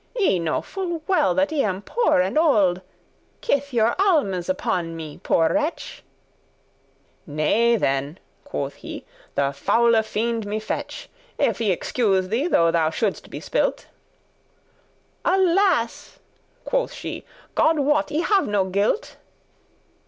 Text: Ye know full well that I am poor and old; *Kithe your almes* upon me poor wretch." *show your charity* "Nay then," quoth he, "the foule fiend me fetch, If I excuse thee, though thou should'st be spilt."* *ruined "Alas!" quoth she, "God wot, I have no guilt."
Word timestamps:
Ye 0.15 0.39
know 0.39 0.61
full 0.63 1.03
well 1.05 1.35
that 1.35 1.53
I 1.53 1.57
am 1.57 1.83
poor 1.83 2.21
and 2.21 2.35
old; 2.35 2.81
*Kithe 3.41 3.71
your 3.71 3.93
almes* 3.99 4.49
upon 4.49 4.95
me 4.95 5.19
poor 5.21 5.47
wretch." 5.53 6.01
*show 7.27 7.31
your 7.33 7.37
charity* 7.37 7.53
"Nay 7.69 7.75
then," 7.75 8.19
quoth 8.43 8.73
he, 8.73 9.05
"the 9.35 9.51
foule 9.51 10.01
fiend 10.01 10.47
me 10.47 10.59
fetch, 10.59 11.07
If 11.37 11.61
I 11.61 11.65
excuse 11.65 12.29
thee, 12.29 12.47
though 12.47 12.71
thou 12.71 12.89
should'st 12.89 13.29
be 13.29 13.39
spilt."* 13.39 13.85
*ruined 15.23 15.49
"Alas!" 15.51 16.17
quoth 16.65 16.93
she, 16.93 17.23
"God 17.53 17.77
wot, 17.77 18.11
I 18.11 18.21
have 18.21 18.47
no 18.47 18.65
guilt." 18.65 19.17